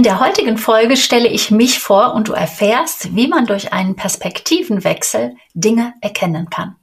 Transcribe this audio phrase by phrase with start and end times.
[0.00, 3.96] In der heutigen Folge stelle ich mich vor und du erfährst, wie man durch einen
[3.96, 6.76] Perspektivenwechsel Dinge erkennen kann.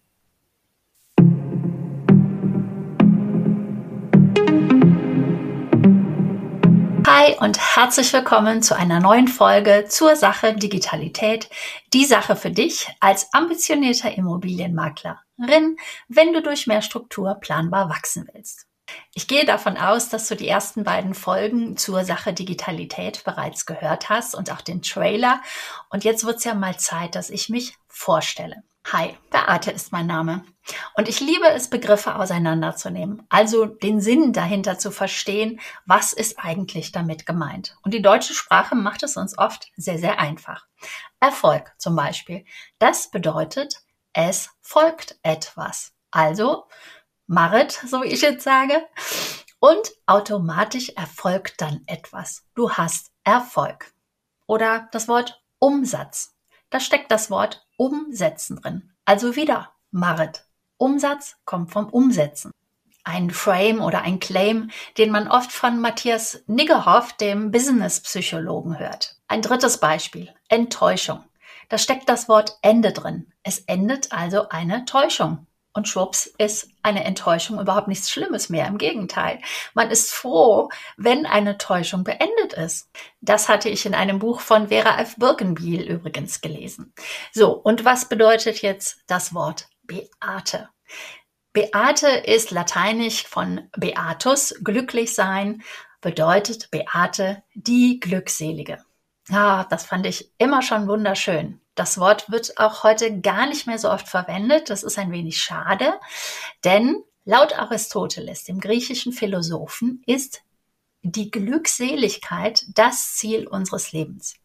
[7.08, 11.50] Hi und herzlich willkommen zu einer neuen Folge zur Sache Digitalität.
[11.94, 15.78] Die Sache für dich als ambitionierter Immobilienmaklerin,
[16.08, 18.68] wenn du durch mehr Struktur planbar wachsen willst.
[19.14, 24.10] Ich gehe davon aus, dass du die ersten beiden Folgen zur Sache Digitalität bereits gehört
[24.10, 25.42] hast und auch den Trailer.
[25.90, 28.64] Und jetzt wird es ja mal Zeit, dass ich mich vorstelle.
[28.94, 30.46] Hi, Beate ist mein Name.
[30.96, 36.94] Und ich liebe es, Begriffe auseinanderzunehmen, also den Sinn dahinter zu verstehen, was ist eigentlich
[36.94, 37.76] damit gemeint.
[37.84, 40.68] Und die deutsche Sprache macht es uns oft sehr, sehr einfach.
[41.20, 42.46] Erfolg zum Beispiel.
[42.80, 43.82] Das bedeutet,
[44.14, 45.92] es folgt etwas.
[46.12, 46.64] Also
[47.28, 48.88] Marit, so wie ich jetzt sage.
[49.60, 52.46] Und automatisch erfolgt dann etwas.
[52.56, 53.94] Du hast Erfolg.
[54.46, 56.36] Oder das Wort Umsatz.
[56.70, 58.92] Da steckt das Wort Umsetzen drin.
[59.06, 60.46] Also wieder Marit.
[60.78, 62.52] Umsatz kommt vom Umsetzen.
[63.04, 69.16] Ein Frame oder ein Claim, den man oft von Matthias Niggerhoff, dem Business-Psychologen, hört.
[69.28, 70.34] Ein drittes Beispiel.
[70.50, 71.24] Enttäuschung.
[71.70, 73.32] Da steckt das Wort Ende drin.
[73.44, 75.48] Es endet also eine Täuschung.
[75.78, 78.66] Und schwupps ist eine Enttäuschung überhaupt nichts Schlimmes mehr.
[78.66, 79.40] Im Gegenteil.
[79.76, 82.90] Man ist froh, wenn eine Täuschung beendet ist.
[83.22, 85.18] Das hatte ich in einem Buch von Vera F.
[85.18, 86.96] Birkenbiel übrigens gelesen.
[87.32, 90.70] So, und was bedeutet jetzt das Wort Beate?
[91.54, 95.62] Beate ist lateinisch von Beatus, glücklich sein,
[96.02, 98.84] bedeutet Beate die Glückselige.
[99.30, 101.60] Ja, das fand ich immer schon wunderschön.
[101.76, 104.70] Das Wort wird auch heute gar nicht mehr so oft verwendet.
[104.70, 105.94] Das ist ein wenig schade,
[106.64, 110.42] denn laut Aristoteles, dem griechischen Philosophen, ist
[111.04, 114.36] die Glückseligkeit das Ziel unseres Lebens.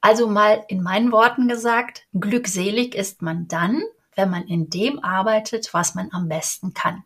[0.00, 3.82] Also mal in meinen Worten gesagt, glückselig ist man dann,
[4.14, 7.04] wenn man in dem arbeitet, was man am besten kann.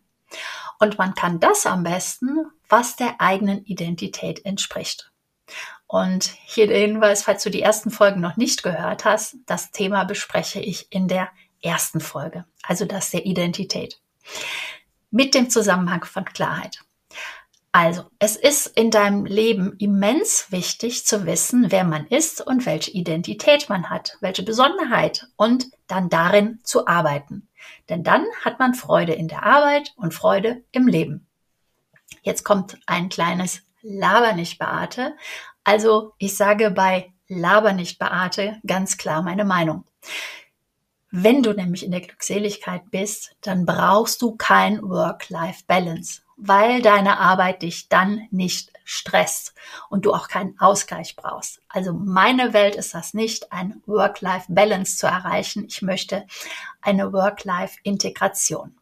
[0.79, 5.12] Und man kann das am besten, was der eigenen Identität entspricht.
[5.93, 10.05] Und hier der Hinweis, falls du die ersten Folgen noch nicht gehört hast, das Thema
[10.05, 11.29] bespreche ich in der
[11.61, 14.01] ersten Folge, also das der Identität.
[15.11, 16.79] Mit dem Zusammenhang von Klarheit.
[17.71, 22.89] Also, es ist in deinem Leben immens wichtig zu wissen, wer man ist und welche
[22.89, 27.49] Identität man hat, welche Besonderheit und dann darin zu arbeiten.
[27.87, 31.27] Denn dann hat man Freude in der Arbeit und Freude im Leben.
[32.23, 35.13] Jetzt kommt ein kleines Laber nicht Beate,
[35.63, 39.85] also ich sage bei Laber nicht Beate ganz klar meine Meinung.
[41.15, 47.61] Wenn du nämlich in der Glückseligkeit bist, dann brauchst du kein Work-Life-Balance, weil deine Arbeit
[47.61, 49.53] dich dann nicht stresst
[49.89, 51.61] und du auch keinen Ausgleich brauchst.
[51.69, 55.65] Also meine Welt ist das nicht, ein Work-Life-Balance zu erreichen.
[55.67, 56.25] Ich möchte
[56.81, 58.75] eine Work-Life-Integration.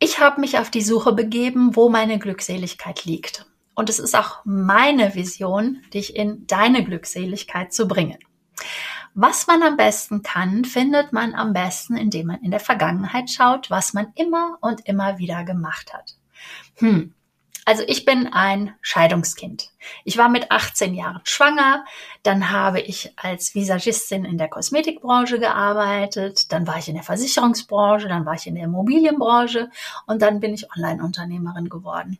[0.00, 3.46] Ich habe mich auf die Suche begeben, wo meine Glückseligkeit liegt.
[3.76, 8.18] Und es ist auch meine Vision, dich in deine Glückseligkeit zu bringen.
[9.14, 13.70] Was man am besten kann, findet man am besten, indem man in der Vergangenheit schaut,
[13.70, 16.16] was man immer und immer wieder gemacht hat.
[16.76, 17.14] Hm.
[17.66, 19.70] Also ich bin ein Scheidungskind.
[20.04, 21.84] Ich war mit 18 Jahren schwanger,
[22.22, 28.08] dann habe ich als Visagistin in der Kosmetikbranche gearbeitet, dann war ich in der Versicherungsbranche,
[28.08, 29.68] dann war ich in der Immobilienbranche
[30.06, 32.18] und dann bin ich Online-Unternehmerin geworden.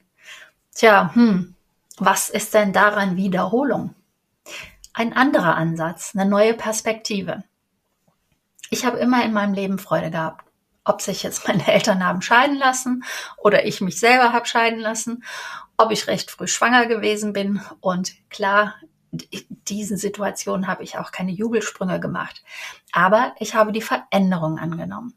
[0.76, 1.54] Tja, hm,
[1.96, 3.94] was ist denn daran Wiederholung?
[4.92, 7.44] Ein anderer Ansatz, eine neue Perspektive.
[8.68, 10.44] Ich habe immer in meinem Leben Freude gehabt.
[10.84, 13.04] Ob sich jetzt meine Eltern haben scheiden lassen
[13.38, 15.24] oder ich mich selber habe scheiden lassen,
[15.78, 17.62] ob ich recht früh schwanger gewesen bin.
[17.80, 18.74] Und klar,
[19.12, 22.44] diesen Situationen habe ich auch keine Jubelsprünge gemacht.
[22.92, 25.14] Aber ich habe die Veränderung angenommen.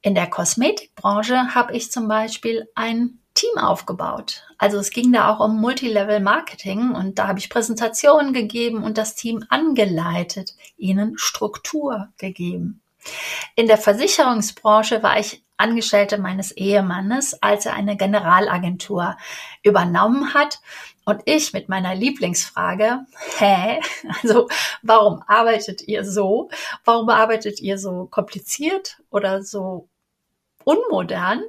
[0.00, 4.44] In der Kosmetikbranche habe ich zum Beispiel ein Team aufgebaut.
[4.58, 8.98] Also es ging da auch um Multilevel Marketing und da habe ich Präsentationen gegeben und
[8.98, 12.82] das Team angeleitet, ihnen Struktur gegeben.
[13.56, 19.16] In der Versicherungsbranche war ich Angestellte meines Ehemannes, als er eine Generalagentur
[19.62, 20.60] übernommen hat.
[21.04, 23.00] Und ich mit meiner Lieblingsfrage,
[23.38, 23.80] hä?
[24.22, 24.48] Also,
[24.82, 26.50] warum arbeitet ihr so?
[26.84, 29.88] Warum arbeitet ihr so kompliziert oder so
[30.64, 31.42] unmodern?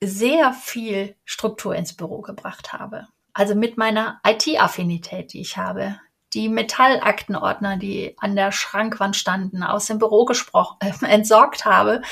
[0.00, 3.08] Sehr viel Struktur ins Büro gebracht habe.
[3.32, 6.00] Also mit meiner IT-Affinität, die ich habe,
[6.34, 12.02] die Metallaktenordner, die an der Schrankwand standen, aus dem Büro gesprochen, äh, entsorgt habe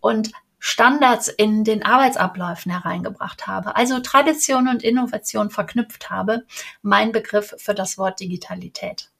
[0.00, 6.44] und Standards in den Arbeitsabläufen hereingebracht habe, also Tradition und Innovation verknüpft habe,
[6.82, 9.10] mein Begriff für das Wort Digitalität.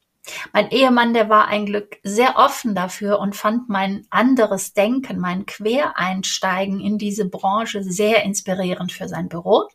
[0.52, 5.46] Mein Ehemann, der war ein Glück sehr offen dafür und fand mein anderes Denken, mein
[5.46, 9.68] Quereinsteigen in diese Branche sehr inspirierend für sein Büro.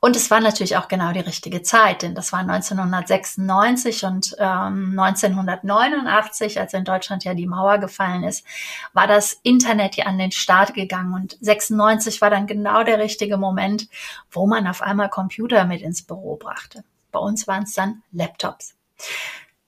[0.00, 4.98] Und es war natürlich auch genau die richtige Zeit, denn das war 1996 und ähm,
[4.98, 8.44] 1989, als in Deutschland ja die Mauer gefallen ist,
[8.92, 13.36] war das Internet ja an den Start gegangen und 96 war dann genau der richtige
[13.36, 13.88] Moment,
[14.30, 16.82] wo man auf einmal Computer mit ins Büro brachte.
[17.12, 18.74] Bei uns waren es dann Laptops.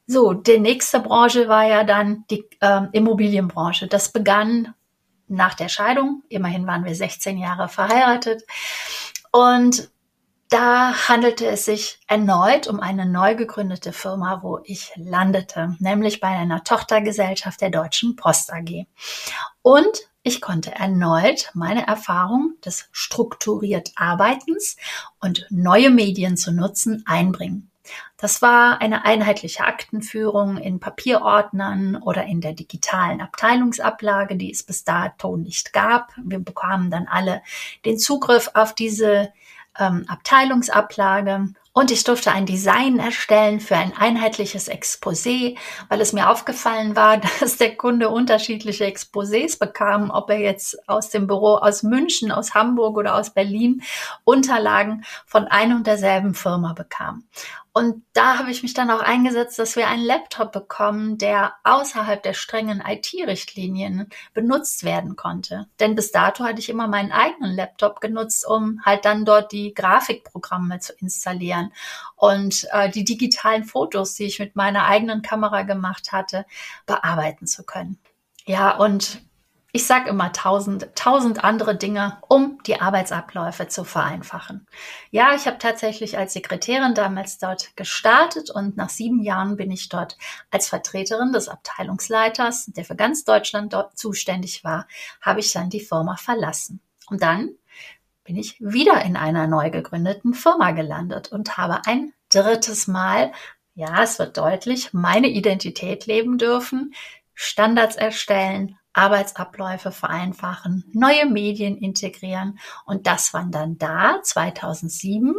[0.06, 3.86] So, die nächste Branche war ja dann die ähm, Immobilienbranche.
[3.86, 4.74] Das begann
[5.28, 6.22] nach der Scheidung.
[6.28, 8.44] Immerhin waren wir 16 Jahre verheiratet.
[9.32, 9.90] Und
[10.50, 16.28] da handelte es sich erneut um eine neu gegründete Firma, wo ich landete, nämlich bei
[16.28, 18.86] einer Tochtergesellschaft der Deutschen Post AG.
[19.62, 24.76] Und ich konnte erneut meine Erfahrung des strukturiert Arbeitens
[25.20, 27.70] und neue Medien zu nutzen einbringen.
[28.24, 34.82] Das war eine einheitliche Aktenführung in Papierordnern oder in der digitalen Abteilungsablage, die es bis
[34.82, 36.10] dato nicht gab.
[36.16, 37.42] Wir bekamen dann alle
[37.84, 39.30] den Zugriff auf diese
[39.78, 46.30] ähm, Abteilungsablage und ich durfte ein Design erstellen für ein einheitliches Exposé, weil es mir
[46.30, 51.82] aufgefallen war, dass der Kunde unterschiedliche Exposés bekam, ob er jetzt aus dem Büro aus
[51.82, 53.82] München, aus Hamburg oder aus Berlin
[54.22, 57.24] Unterlagen von ein und derselben Firma bekam.
[57.76, 62.22] Und da habe ich mich dann auch eingesetzt, dass wir einen Laptop bekommen, der außerhalb
[62.22, 65.66] der strengen IT-Richtlinien benutzt werden konnte.
[65.80, 69.74] Denn bis dato hatte ich immer meinen eigenen Laptop genutzt, um halt dann dort die
[69.74, 71.63] Grafikprogramme zu installieren
[72.16, 76.46] und äh, die digitalen Fotos, die ich mit meiner eigenen Kamera gemacht hatte,
[76.86, 77.98] bearbeiten zu können.
[78.46, 79.22] Ja, und
[79.76, 84.68] ich sage immer tausend, tausend andere Dinge, um die Arbeitsabläufe zu vereinfachen.
[85.10, 89.88] Ja, ich habe tatsächlich als Sekretärin damals dort gestartet und nach sieben Jahren bin ich
[89.88, 90.16] dort
[90.52, 94.86] als Vertreterin des Abteilungsleiters, der für ganz Deutschland dort zuständig war,
[95.20, 96.80] habe ich dann die Firma verlassen.
[97.08, 97.50] Und dann
[98.24, 103.32] bin ich wieder in einer neu gegründeten Firma gelandet und habe ein drittes Mal,
[103.74, 106.94] ja, es wird deutlich, meine Identität leben dürfen,
[107.34, 112.58] Standards erstellen, Arbeitsabläufe vereinfachen, neue Medien integrieren.
[112.86, 115.34] Und das waren dann da 2007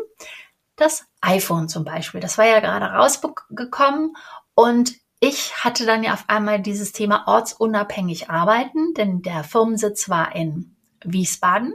[0.75, 2.19] das iPhone zum Beispiel.
[2.19, 4.15] Das war ja gerade rausgekommen
[4.53, 10.35] und ich hatte dann ja auf einmal dieses Thema ortsunabhängig arbeiten, denn der Firmensitz war
[10.35, 11.73] in Wiesbaden.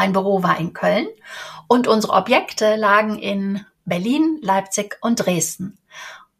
[0.00, 1.08] Mein Büro war in Köln
[1.68, 5.76] und unsere Objekte lagen in Berlin, Leipzig und Dresden.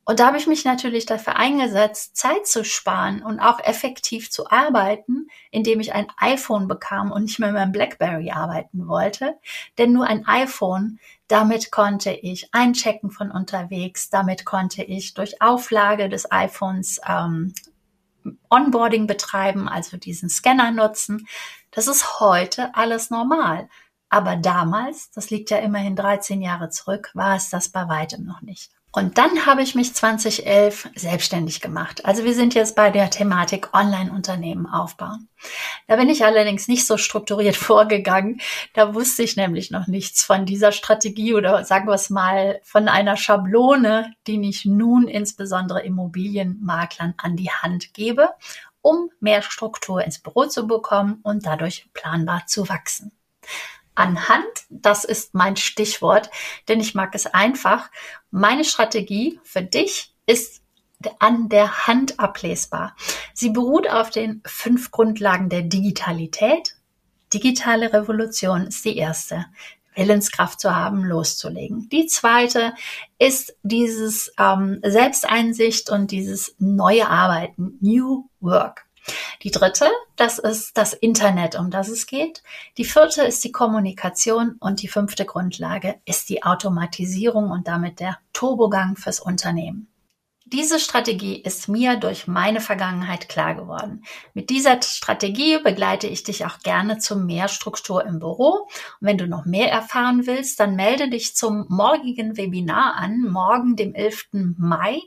[0.07, 4.51] Und da habe ich mich natürlich dafür eingesetzt, Zeit zu sparen und auch effektiv zu
[4.51, 9.35] arbeiten, indem ich ein iPhone bekam und nicht mehr mit meinem BlackBerry arbeiten wollte.
[9.77, 10.99] Denn nur ein iPhone,
[11.29, 17.53] damit konnte ich einchecken von unterwegs, damit konnte ich durch Auflage des iPhones ähm,
[18.49, 21.27] Onboarding betreiben, also diesen Scanner nutzen.
[21.71, 23.69] Das ist heute alles normal.
[24.09, 28.41] Aber damals, das liegt ja immerhin 13 Jahre zurück, war es das bei weitem noch
[28.43, 28.80] nicht.
[28.93, 32.05] Und dann habe ich mich 2011 selbstständig gemacht.
[32.05, 35.29] Also wir sind jetzt bei der Thematik Online-Unternehmen aufbauen.
[35.87, 38.41] Da bin ich allerdings nicht so strukturiert vorgegangen.
[38.75, 42.89] Da wusste ich nämlich noch nichts von dieser Strategie oder sagen wir es mal von
[42.89, 48.31] einer Schablone, die ich nun insbesondere Immobilienmaklern an die Hand gebe,
[48.83, 53.13] um mehr Struktur ins Büro zu bekommen und dadurch planbar zu wachsen
[54.01, 54.47] anhand.
[54.71, 56.31] Das ist mein Stichwort,
[56.69, 57.91] denn ich mag es einfach.
[58.31, 60.63] Meine Strategie für dich ist
[61.19, 62.95] an der Hand ablesbar.
[63.35, 66.77] Sie beruht auf den fünf Grundlagen der Digitalität.
[67.33, 69.47] Digitale Revolution ist die erste.
[69.97, 71.89] Willenskraft zu haben, loszulegen.
[71.91, 72.75] Die zweite
[73.19, 78.87] ist dieses ähm, Selbsteinsicht und dieses neue Arbeiten, New Work.
[79.43, 82.43] Die dritte, das ist das Internet, um das es geht.
[82.79, 88.19] Die vierte ist die Kommunikation und die fünfte Grundlage ist die Automatisierung und damit der
[88.33, 89.90] Turbogang fürs Unternehmen.
[90.53, 94.03] Diese Strategie ist mir durch meine Vergangenheit klar geworden.
[94.35, 98.67] Mit dieser Strategie begleite ich dich auch gerne zu mehr Struktur im Büro.
[98.67, 98.69] Und
[99.01, 103.95] wenn du noch mehr erfahren willst, dann melde dich zum morgigen Webinar an, morgen, dem
[103.95, 104.57] 11.
[104.59, 105.01] Mai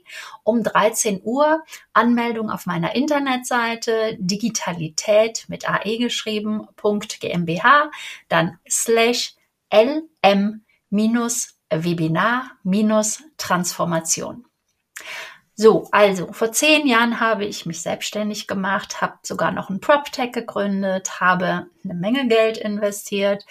[0.43, 1.62] um 13 Uhr.
[1.91, 7.91] Anmeldung auf meiner Internetseite digitalität mit ae geschrieben, .gmbh,
[8.29, 9.35] dann slash
[9.69, 14.45] lm minus Webinar minus Transformation.
[15.63, 20.34] So, also vor zehn Jahren habe ich mich selbstständig gemacht, habe sogar noch ein PropTech
[20.34, 23.46] gegründet, habe eine Menge Geld investiert,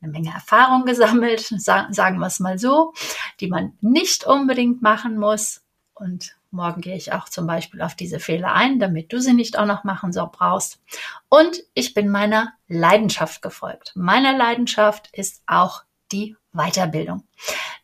[0.00, 2.94] eine Menge Erfahrung gesammelt, sagen wir es mal so,
[3.40, 5.64] die man nicht unbedingt machen muss.
[5.92, 9.58] Und morgen gehe ich auch zum Beispiel auf diese Fehler ein, damit du sie nicht
[9.58, 10.80] auch noch machen so brauchst.
[11.28, 13.90] Und ich bin meiner Leidenschaft gefolgt.
[13.96, 17.24] Meine Leidenschaft ist auch die Weiterbildung.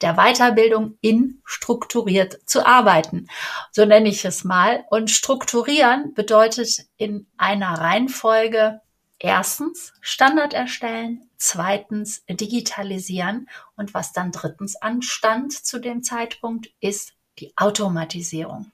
[0.02, 3.28] Der Weiterbildung in strukturiert zu arbeiten.
[3.72, 4.84] So nenne ich es mal.
[4.90, 8.80] Und strukturieren bedeutet in einer Reihenfolge
[9.18, 17.52] erstens Standard erstellen, zweitens digitalisieren und was dann drittens anstand zu dem Zeitpunkt ist die
[17.56, 18.72] Automatisierung.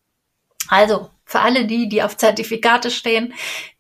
[0.68, 3.34] Also für alle die, die auf Zertifikate stehen,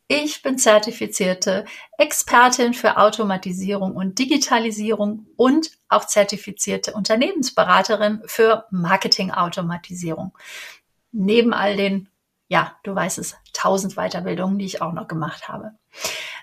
[0.08, 1.64] ich bin zertifizierte
[1.96, 10.36] Expertin für Automatisierung und Digitalisierung und auch zertifizierte Unternehmensberaterin für Marketingautomatisierung.
[11.12, 12.08] Neben all den,
[12.48, 15.72] ja, du weißt es, tausend Weiterbildungen, die ich auch noch gemacht habe.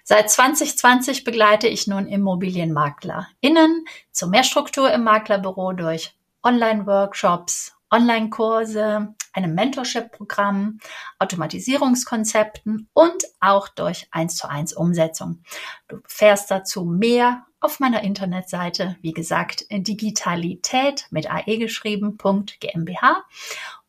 [0.04, 9.56] Seit 2020 begleite ich nun ImmobilienmaklerInnen zu mehr Struktur im Maklerbüro durch Online-Workshops, Online-Kurse, einem
[9.56, 10.80] Mentorship-Programm,
[11.20, 15.44] Automatisierungskonzepten und auch durch 1 zu 1 Umsetzung.
[15.88, 22.18] Du fährst dazu mehr auf meiner Internetseite, wie gesagt, Digitalität mit AE geschrieben,
[22.60, 23.24] .gmbH.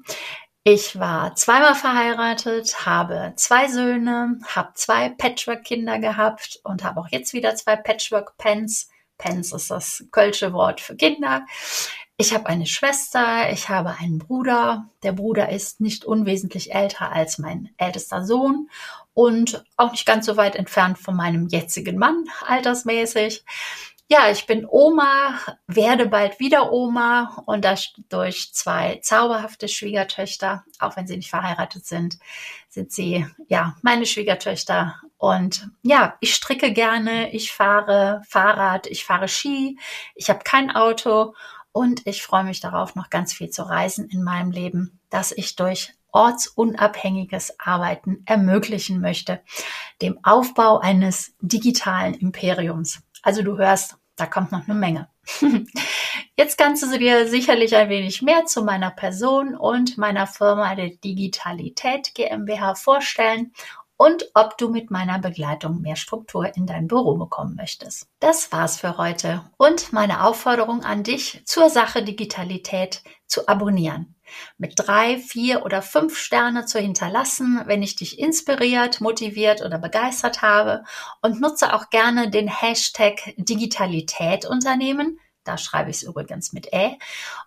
[0.63, 7.33] Ich war zweimal verheiratet, habe zwei Söhne, habe zwei Patchwork-Kinder gehabt und habe auch jetzt
[7.33, 8.89] wieder zwei Patchwork-Pens.
[9.17, 11.43] Pens ist das kölsche Wort für Kinder.
[12.17, 14.89] Ich habe eine Schwester, ich habe einen Bruder.
[15.01, 18.69] Der Bruder ist nicht unwesentlich älter als mein ältester Sohn
[19.17, 23.43] und auch nicht ganz so weit entfernt von meinem jetzigen Mann altersmäßig.
[24.07, 30.95] Ja, ich bin Oma, werde bald wieder Oma und das durch zwei zauberhafte Schwiegertöchter, auch
[30.97, 32.19] wenn sie nicht verheiratet sind,
[32.69, 35.01] sind sie ja meine Schwiegertöchter.
[35.17, 39.79] Und ja, ich stricke gerne, ich fahre Fahrrad, ich fahre Ski,
[40.13, 41.33] ich habe kein Auto
[41.71, 45.55] und ich freue mich darauf, noch ganz viel zu reisen in meinem Leben, dass ich
[45.55, 49.41] durch ortsunabhängiges Arbeiten ermöglichen möchte,
[50.01, 53.01] dem Aufbau eines digitalen Imperiums.
[53.21, 55.09] Also du hörst, da kommt noch eine Menge.
[56.37, 60.89] Jetzt kannst du dir sicherlich ein wenig mehr zu meiner Person und meiner Firma der
[60.89, 63.53] Digitalität GmbH vorstellen
[63.97, 68.07] und ob du mit meiner Begleitung mehr Struktur in dein Büro bekommen möchtest.
[68.19, 74.15] Das war's für heute und meine Aufforderung an dich zur Sache Digitalität zu abonnieren.
[74.57, 80.41] Mit drei, vier oder fünf Sterne zu hinterlassen, wenn ich dich inspiriert, motiviert oder begeistert
[80.41, 80.83] habe
[81.21, 86.97] und nutze auch gerne den Hashtag Digitalität Unternehmen da schreibe ich es übrigens mit Ä,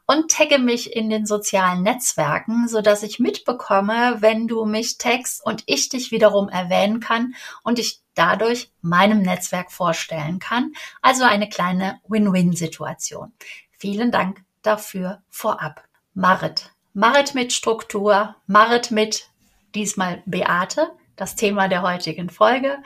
[0.07, 5.45] und tagge mich in den sozialen Netzwerken, so dass ich mitbekomme, wenn du mich taggst
[5.45, 10.73] und ich dich wiederum erwähnen kann und ich dadurch meinem Netzwerk vorstellen kann.
[11.03, 13.33] Also eine kleine Win-Win-Situation.
[13.71, 15.85] Vielen Dank dafür vorab.
[16.15, 16.73] Marit.
[16.93, 19.29] Marit mit Struktur, Marit mit
[19.75, 22.79] diesmal Beate, das Thema der heutigen Folge.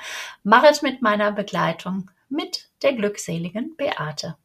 [0.42, 4.36] Marit mit meiner Begleitung, mit der glückseligen Beate.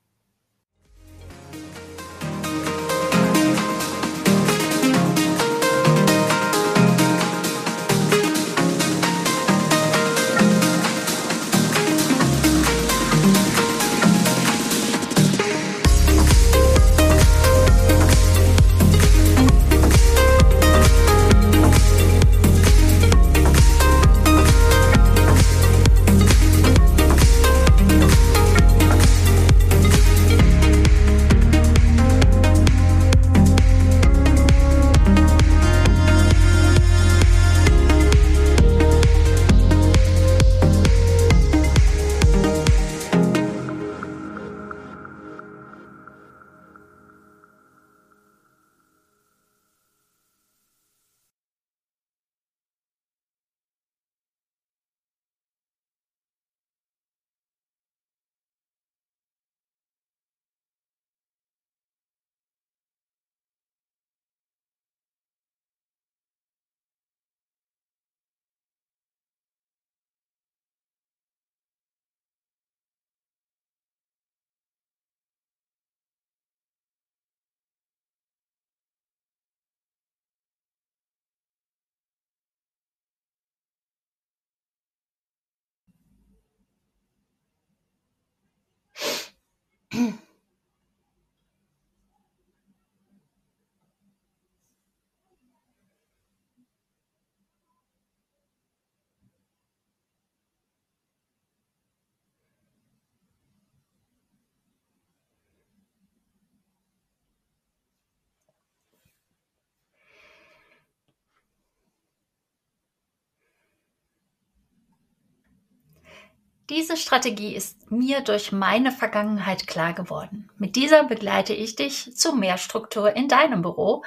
[116.69, 120.49] Diese Strategie ist mir durch meine Vergangenheit klar geworden.
[120.59, 124.03] Mit dieser begleite ich dich zu mehr Struktur in deinem Büro.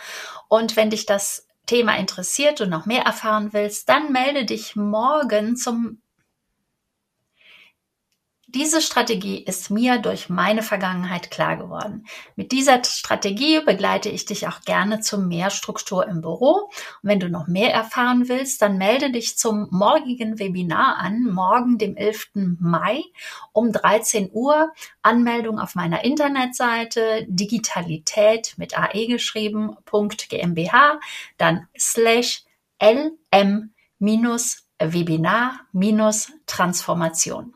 [0.48, 5.56] Und wenn dich das Thema interessiert und noch mehr erfahren willst, dann melde dich morgen
[5.56, 6.01] zum
[8.54, 12.06] diese Strategie ist mir durch meine Vergangenheit klar geworden.
[12.36, 16.70] Mit dieser Strategie begleite ich dich auch gerne zu mehr Struktur im Büro.
[16.70, 16.70] Und
[17.02, 21.96] wenn du noch mehr erfahren willst, dann melde dich zum morgigen Webinar an, morgen, dem
[21.96, 22.30] 11.
[22.60, 23.02] Mai
[23.52, 24.72] um 13 Uhr.
[25.02, 30.98] Anmeldung auf meiner Internetseite digitalität mit ae geschrieben, .gmbh,
[31.38, 32.44] dann slash
[32.78, 33.70] lm
[34.78, 35.60] Webinar
[36.46, 37.54] Transformation.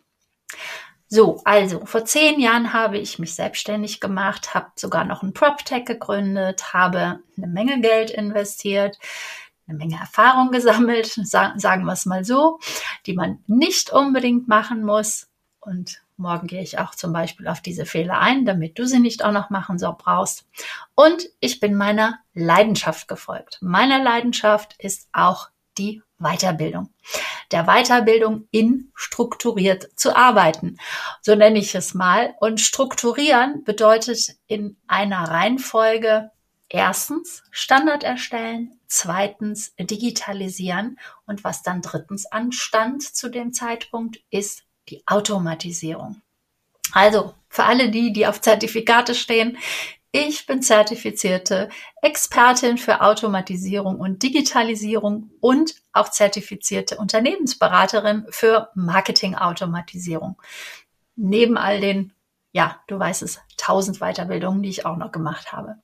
[1.09, 5.85] So, also vor zehn Jahren habe ich mich selbstständig gemacht, habe sogar noch ein PropTech
[5.85, 8.99] gegründet, habe eine Menge Geld investiert,
[9.69, 12.59] eine Menge Erfahrung gesammelt, sagen, wir es mal so,
[13.07, 15.29] die man nicht unbedingt machen muss.
[15.61, 19.25] Und morgen gehe ich auch zum Beispiel auf diese Fehler ein, damit du sie nicht
[19.25, 20.45] auch noch machen so brauchst.
[20.97, 23.59] Und ich bin meiner Leidenschaft gefolgt.
[23.61, 26.91] Meine Leidenschaft ist auch die Weiterbildung.
[27.53, 30.79] Der Weiterbildung in strukturiert zu arbeiten.
[31.23, 32.35] So nenne ich es mal.
[32.41, 36.31] Und strukturieren bedeutet in einer Reihenfolge
[36.69, 45.03] erstens Standard erstellen, zweitens digitalisieren und was dann drittens anstand zu dem Zeitpunkt ist die
[45.07, 46.23] Automatisierung.
[46.93, 49.59] Also für alle die, die auf Zertifikate stehen,
[50.13, 51.69] ich bin zertifizierte
[52.01, 60.41] Expertin für Automatisierung und Digitalisierung und auch zertifizierte Unternehmensberaterin für Marketingautomatisierung.
[61.17, 62.13] Neben all den,
[62.53, 65.77] ja, du weißt es, tausend Weiterbildungen, die ich auch noch gemacht habe.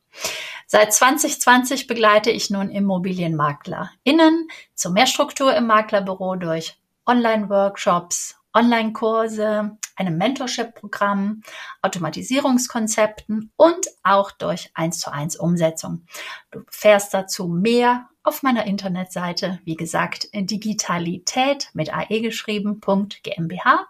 [0.67, 9.77] Seit 2020 begleite ich nun Immobilienmakler innen zu mehr Struktur im Maklerbüro durch Online-Workshops, Online-Kurse,
[9.97, 11.43] einem Mentorship-Programm,
[11.83, 16.07] Automatisierungskonzepten und auch durch 1 zu 1 Umsetzung.
[16.51, 23.87] Du fährst dazu mehr auf meiner Internetseite, wie gesagt, Digitalität mit AE geschrieben.gmbH.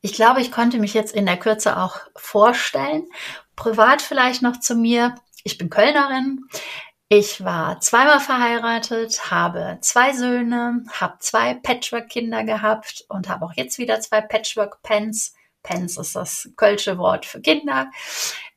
[0.00, 3.06] Ich glaube, ich konnte mich jetzt in der Kürze auch vorstellen.
[3.54, 5.14] Privat vielleicht noch zu mir.
[5.44, 6.46] Ich bin Kölnerin.
[7.08, 13.78] Ich war zweimal verheiratet, habe zwei Söhne, habe zwei Patchwork-Kinder gehabt und habe auch jetzt
[13.78, 15.34] wieder zwei Patchwork-Pens.
[15.62, 17.90] Pens ist das kölsche Wort für Kinder.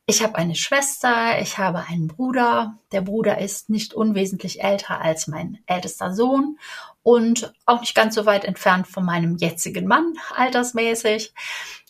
[0.06, 2.78] Ich habe eine Schwester, ich habe einen Bruder.
[2.92, 6.58] Der Bruder ist nicht unwesentlich älter als mein ältester Sohn
[7.06, 11.32] und auch nicht ganz so weit entfernt von meinem jetzigen Mann altersmäßig.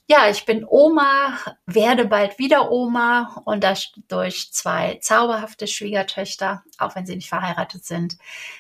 [0.07, 6.95] Ja, ich bin Oma, werde bald wieder Oma und das durch zwei zauberhafte Schwiegertöchter, auch
[6.97, 8.19] wenn sie nicht verheiratet sind,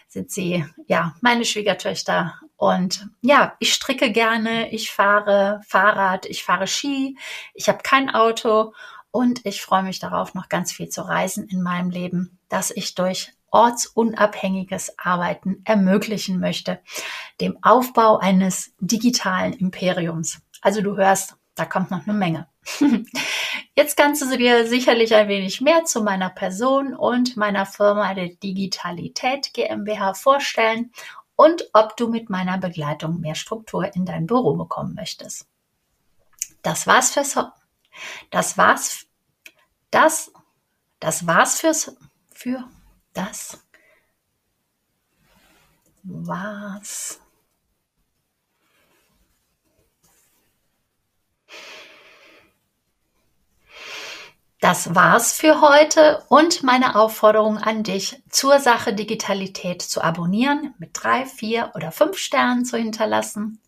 [0.08, 2.40] sind sie ja meine Schwiegertöchter.
[2.56, 7.18] Und ja, ich stricke gerne, ich fahre Fahrrad, ich fahre Ski,
[7.52, 8.72] ich habe kein Auto
[9.10, 12.94] und ich freue mich darauf, noch ganz viel zu reisen in meinem Leben, dass ich
[12.94, 16.78] durch ortsunabhängiges Arbeiten ermöglichen möchte,
[17.40, 20.42] dem Aufbau eines digitalen Imperiums.
[20.60, 22.48] Also du hörst, da kommt noch eine Menge.
[23.74, 28.28] Jetzt kannst du dir sicherlich ein wenig mehr zu meiner Person und meiner Firma der
[28.28, 30.92] Digitalität GmbH vorstellen
[31.34, 35.46] und ob du mit meiner Begleitung mehr Struktur in dein Büro bekommen möchtest.
[36.62, 37.36] Das war's fürs
[38.30, 39.06] das war's
[39.90, 40.30] das
[41.00, 41.96] das war's fürs
[42.30, 42.68] für
[43.16, 43.58] das
[46.02, 47.20] war's.
[54.60, 60.90] Das war's für heute und meine Aufforderung an dich, zur Sache Digitalität zu abonnieren, mit
[60.94, 63.60] drei, vier oder fünf Sternen zu hinterlassen.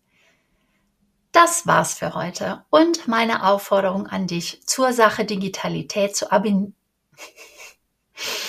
[1.31, 6.75] Das war's für heute und meine Aufforderung an dich, zur Sache Digitalität zu abonnieren.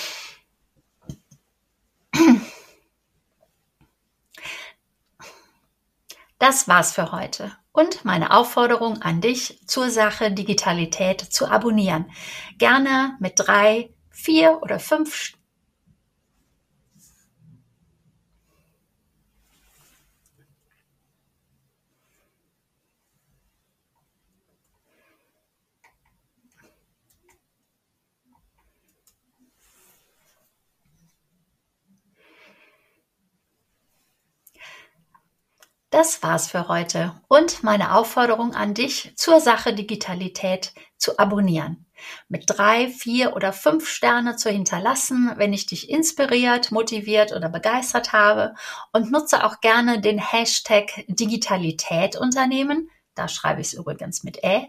[6.41, 12.09] Das war's für heute und meine Aufforderung an dich zur Sache Digitalität zu abonnieren.
[12.57, 15.33] Gerne mit drei, vier oder fünf
[36.01, 41.85] Das war's für heute und meine Aufforderung an dich, zur Sache Digitalität zu abonnieren.
[42.27, 48.13] Mit drei, vier oder fünf Sterne zu hinterlassen, wenn ich dich inspiriert, motiviert oder begeistert
[48.13, 48.55] habe
[48.91, 54.67] und nutze auch gerne den Hashtag Digitalität Unternehmen da schreibe ich es übrigens mit Ä,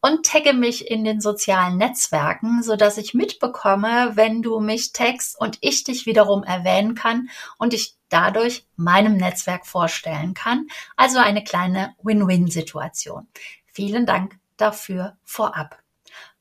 [0.00, 5.38] und tagge mich in den sozialen Netzwerken, so dass ich mitbekomme, wenn du mich taggst
[5.40, 10.66] und ich dich wiederum erwähnen kann und ich dadurch meinem Netzwerk vorstellen kann.
[10.96, 13.28] Also eine kleine Win-Win-Situation.
[13.66, 15.78] Vielen Dank dafür vorab.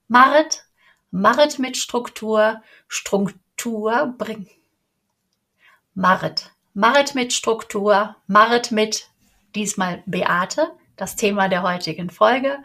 [0.07, 0.65] Marit,
[1.11, 4.49] Marit mit Struktur, Struktur bringt.
[5.93, 9.09] Marit, Marit mit Struktur, Marit mit
[9.55, 12.57] diesmal Beate, das Thema der heutigen Folge.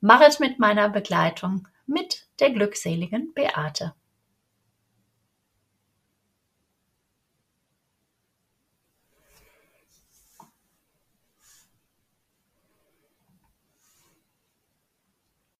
[0.00, 3.94] Machet mit meiner Begleitung mit der glückseligen Beate.